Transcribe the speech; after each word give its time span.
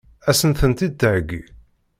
Ad 0.29 0.35
sent-tent-id-theggi? 0.39 1.43